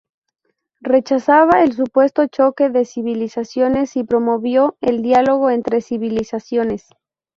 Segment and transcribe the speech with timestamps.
[0.81, 6.87] Rechazaba el supuesto choque de civilizaciones y promovió el "Diálogo entre civilizaciones".